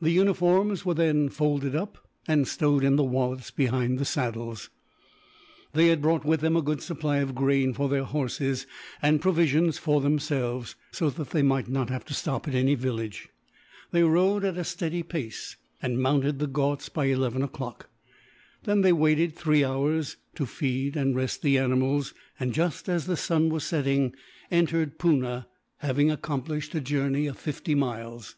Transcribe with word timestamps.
The 0.00 0.12
uniforms 0.12 0.84
were 0.86 0.94
then 0.94 1.28
folded 1.30 1.74
up, 1.74 2.06
and 2.28 2.46
stowed 2.46 2.84
in 2.84 2.94
the 2.94 3.02
wallets 3.02 3.50
behind 3.50 3.98
the 3.98 4.04
saddles. 4.04 4.70
They 5.72 5.88
had 5.88 6.00
brought 6.00 6.24
with 6.24 6.38
them 6.42 6.56
a 6.56 6.62
good 6.62 6.80
supply 6.80 7.16
of 7.16 7.34
grain 7.34 7.72
for 7.74 7.88
their 7.88 8.04
horses, 8.04 8.68
and 9.02 9.20
provisions 9.20 9.76
for 9.76 10.00
themselves; 10.00 10.76
so 10.92 11.10
that 11.10 11.30
they 11.30 11.42
might 11.42 11.66
not 11.66 11.90
have 11.90 12.04
to 12.04 12.14
stop 12.14 12.46
at 12.46 12.54
any 12.54 12.76
village. 12.76 13.30
They 13.90 14.04
rode 14.04 14.44
at 14.44 14.56
a 14.56 14.62
steady 14.62 15.02
pace, 15.02 15.56
and 15.82 15.98
mounted 16.00 16.38
the 16.38 16.46
Ghauts 16.46 16.88
by 16.88 17.06
eleven 17.06 17.42
o'clock. 17.42 17.90
Then 18.62 18.82
they 18.82 18.92
waited 18.92 19.34
three 19.34 19.64
hours, 19.64 20.18
to 20.36 20.46
feed 20.46 20.94
and 20.94 21.16
rest 21.16 21.42
the 21.42 21.58
animals 21.58 22.14
and, 22.38 22.52
just 22.54 22.88
as 22.88 23.06
the 23.06 23.16
sun 23.16 23.48
was 23.48 23.64
setting, 23.64 24.14
entered 24.52 25.00
Poona, 25.00 25.46
having 25.78 26.12
accomplished 26.12 26.76
a 26.76 26.80
journey 26.80 27.26
of 27.26 27.36
fifty 27.36 27.74
miles. 27.74 28.36